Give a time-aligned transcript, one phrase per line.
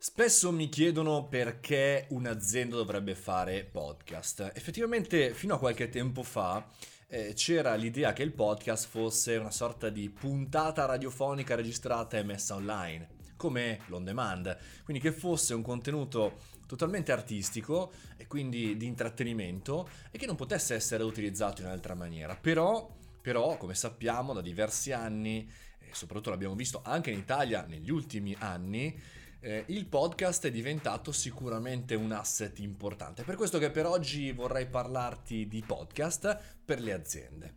[0.00, 4.52] Spesso mi chiedono perché un'azienda dovrebbe fare podcast.
[4.54, 6.64] Effettivamente fino a qualche tempo fa
[7.08, 12.54] eh, c'era l'idea che il podcast fosse una sorta di puntata radiofonica registrata e messa
[12.54, 16.38] online, come l'on demand, quindi che fosse un contenuto
[16.68, 22.36] totalmente artistico e quindi di intrattenimento e che non potesse essere utilizzato in un'altra maniera.
[22.36, 22.88] Però
[23.20, 28.34] però, come sappiamo, da diversi anni, e soprattutto l'abbiamo visto anche in Italia negli ultimi
[28.38, 28.98] anni,
[29.40, 33.22] eh, il podcast è diventato sicuramente un asset importante.
[33.22, 37.54] Per questo che per oggi vorrei parlarti di podcast per le aziende.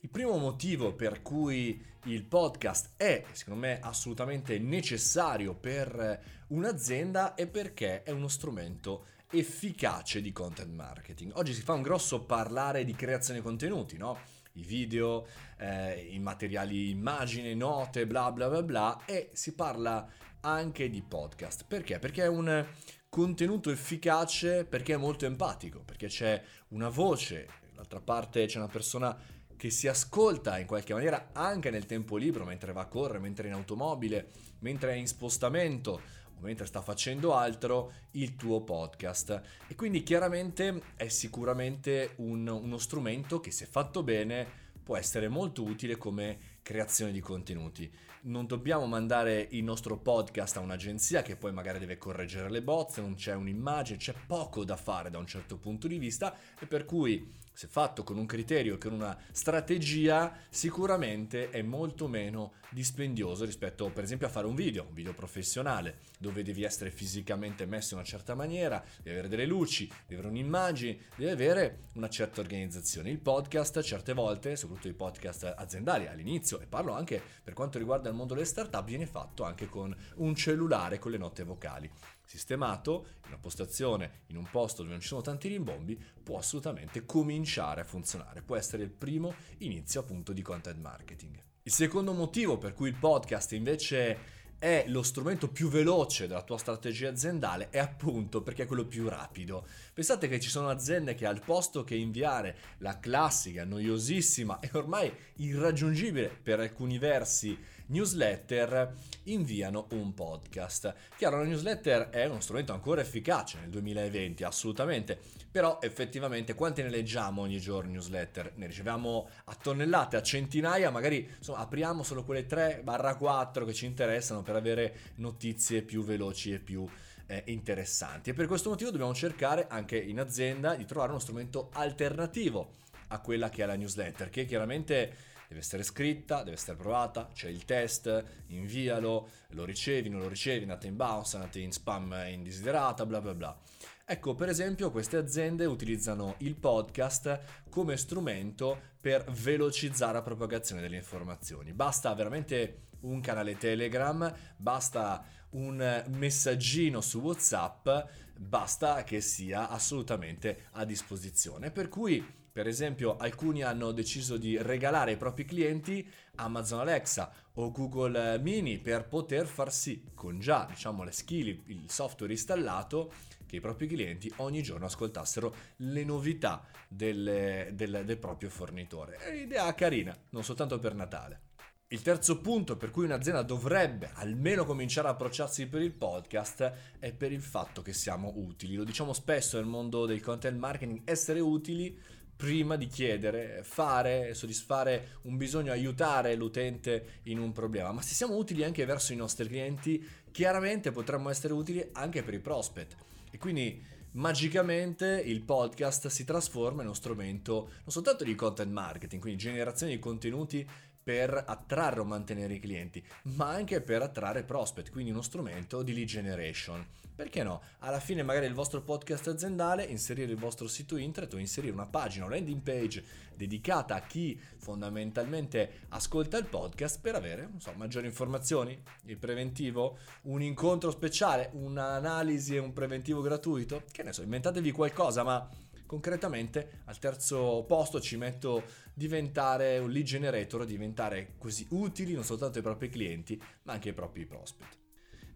[0.00, 7.46] Il primo motivo per cui il podcast è, secondo me, assolutamente necessario per un'azienda è
[7.46, 11.32] perché è uno strumento efficace di content marketing.
[11.36, 14.18] Oggi si fa un grosso parlare di creazione contenuti, no?
[14.54, 15.26] I video,
[15.58, 20.06] eh, i materiali immagine, note, bla bla bla bla e si parla
[20.40, 21.64] anche di podcast.
[21.66, 21.98] Perché?
[21.98, 22.66] Perché è un
[23.08, 29.16] contenuto efficace, perché è molto empatico, perché c'è una voce, dall'altra parte c'è una persona
[29.56, 33.44] che si ascolta in qualche maniera anche nel tempo libero, mentre va a correre, mentre
[33.44, 34.30] è in automobile,
[34.60, 36.00] mentre è in spostamento
[36.40, 39.40] mentre sta facendo altro, il tuo podcast.
[39.66, 45.62] E quindi chiaramente è sicuramente un, uno strumento che se fatto bene può essere molto
[45.64, 47.90] utile come creazione di contenuti.
[48.22, 53.00] Non dobbiamo mandare il nostro podcast a un'agenzia che poi magari deve correggere le bozze,
[53.00, 56.84] non c'è un'immagine, c'è poco da fare da un certo punto di vista e per
[56.84, 63.88] cui se fatto con un criterio, con una strategia, sicuramente è molto meno dispendioso rispetto
[63.90, 68.00] per esempio a fare un video, un video professionale, dove devi essere fisicamente messo in
[68.00, 73.10] una certa maniera, devi avere delle luci, devi avere un'immagine, devi avere una certa organizzazione.
[73.10, 78.08] Il podcast certe volte, soprattutto i podcast aziendali all'inizio, e parlo anche per quanto riguarda
[78.08, 81.88] il mondo delle startup, viene fatto anche con un cellulare con le note vocali
[82.24, 87.04] sistemato in una postazione, in un posto dove non ci sono tanti rimbombi, può assolutamente
[87.04, 88.42] cominciare a funzionare.
[88.42, 91.42] Può essere il primo inizio appunto di content marketing.
[91.62, 96.56] Il secondo motivo per cui il podcast invece è lo strumento più veloce della tua
[96.56, 99.66] strategia aziendale è appunto perché è quello più rapido.
[99.92, 105.12] Pensate che ci sono aziende che al posto che inviare la classica, noiosissima e ormai
[105.36, 110.94] irraggiungibile per alcuni versi newsletter, inviano un podcast.
[111.16, 115.18] Chiaro, la newsletter è uno strumento ancora efficace nel 2020, assolutamente,
[115.50, 118.52] però effettivamente quante ne leggiamo ogni giorno newsletter?
[118.56, 124.42] Ne riceviamo a tonnellate, a centinaia, magari insomma, apriamo solo quelle 3-4 che ci interessano
[124.42, 126.86] per avere notizie più veloci e più
[127.26, 128.30] eh, interessanti.
[128.30, 133.20] E per questo motivo dobbiamo cercare anche in azienda di trovare uno strumento alternativo a
[133.20, 137.64] quella che è la newsletter, che chiaramente deve essere scritta, deve essere provata, c'è il
[137.64, 143.20] test, invialo, lo ricevi, non lo ricevi, andate in bounce, andate in spam indesiderata, bla
[143.20, 143.58] bla bla.
[144.06, 147.40] Ecco, per esempio, queste aziende utilizzano il podcast
[147.70, 151.72] come strumento per velocizzare la propagazione delle informazioni.
[151.72, 157.88] Basta veramente un canale Telegram, basta un messaggino su WhatsApp,
[158.36, 161.70] basta che sia assolutamente a disposizione.
[161.70, 167.72] Per cui per esempio, alcuni hanno deciso di regalare ai propri clienti Amazon Alexa o
[167.72, 173.12] Google Mini per poter far sì, con già diciamo le skill, il software installato,
[173.44, 179.16] che i propri clienti ogni giorno ascoltassero le novità del, del, del proprio fornitore.
[179.16, 181.40] È un'idea carina, non soltanto per Natale.
[181.88, 187.12] Il terzo punto per cui un'azienda dovrebbe almeno cominciare a approcciarsi per il podcast è
[187.12, 188.74] per il fatto che siamo utili.
[188.74, 191.96] Lo diciamo spesso nel mondo del content marketing, essere utili
[192.34, 197.92] prima di chiedere, fare, soddisfare un bisogno, aiutare l'utente in un problema.
[197.92, 202.34] Ma se siamo utili anche verso i nostri clienti, chiaramente potremmo essere utili anche per
[202.34, 202.96] i prospect.
[203.30, 203.80] E quindi
[204.12, 209.92] magicamente il podcast si trasforma in uno strumento non soltanto di content marketing, quindi generazione
[209.92, 210.68] di contenuti
[211.04, 213.04] per attrarre o mantenere i clienti,
[213.36, 216.84] ma anche per attrarre prospect, quindi uno strumento di lead generation.
[217.14, 217.62] Perché no?
[217.80, 221.86] Alla fine magari il vostro podcast aziendale, inserire il vostro sito internet o inserire una
[221.86, 223.04] pagina, una landing page
[223.36, 230.42] dedicata a chi fondamentalmente ascolta il podcast per avere, so, maggiori informazioni, il preventivo, un
[230.42, 235.48] incontro speciale, un'analisi e un preventivo gratuito, che ne so, inventatevi qualcosa, ma
[235.94, 242.58] concretamente al terzo posto ci metto diventare un lead generator, diventare così utili non soltanto
[242.58, 244.83] ai propri clienti ma anche ai propri prospect.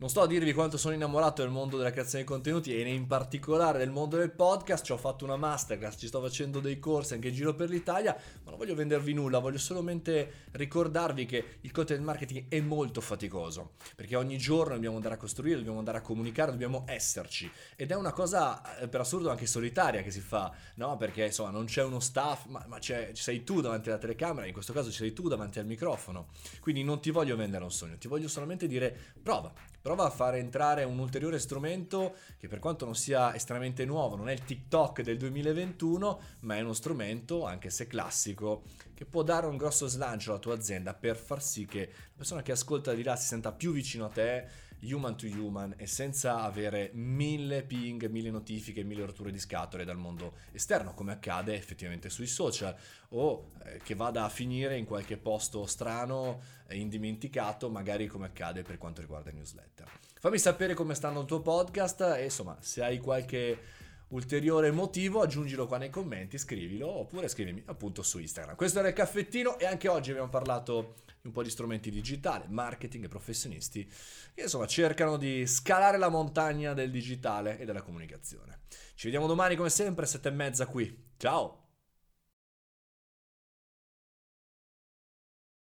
[0.01, 3.09] Non sto a dirvi quanto sono innamorato del mondo della creazione di contenuti e in
[3.09, 4.85] particolare del mondo del podcast.
[4.85, 8.17] Ci ho fatto una masterclass, ci sto facendo dei corsi anche in giro per l'Italia,
[8.45, 13.73] ma non voglio vendervi nulla, voglio solamente ricordarvi che il content marketing è molto faticoso,
[13.97, 17.51] perché ogni giorno dobbiamo andare a costruire, dobbiamo andare a comunicare, dobbiamo esserci.
[17.75, 20.97] Ed è una cosa eh, per assurdo anche solitaria che si fa, no?
[20.97, 24.53] Perché insomma non c'è uno staff, ma, ma ci sei tu davanti alla telecamera, in
[24.53, 26.29] questo caso ci sei tu davanti al microfono.
[26.61, 29.53] Quindi non ti voglio vendere un sogno, ti voglio solamente dire prova,
[29.89, 34.29] prova a fare entrare un ulteriore strumento che per quanto non sia estremamente nuovo, non
[34.29, 39.47] è il TikTok del 2021, ma è uno strumento, anche se classico, che può dare
[39.47, 43.03] un grosso slancio alla tua azienda per far sì che la persona che ascolta di
[43.03, 44.47] là si senta più vicino a te
[44.83, 49.97] human to human e senza avere mille ping, mille notifiche, mille rotture di scatole dal
[49.97, 52.75] mondo esterno, come accade effettivamente sui social,
[53.11, 58.63] o eh, che vada a finire in qualche posto strano e indimenticato, magari come accade
[58.63, 59.89] per quanto riguarda il newsletter.
[60.21, 65.67] Fammi sapere come stanno il tuo podcast e insomma, se hai qualche ulteriore motivo, aggiungilo
[65.67, 68.57] qua nei commenti, scrivilo oppure scrivimi appunto su Instagram.
[68.57, 72.45] Questo era il caffettino e anche oggi abbiamo parlato di un po' di strumenti digitali,
[72.49, 73.91] marketing e professionisti
[74.35, 78.61] che insomma cercano di scalare la montagna del digitale e della comunicazione.
[78.95, 81.07] Ci vediamo domani come sempre, sette e mezza qui.
[81.17, 81.68] Ciao!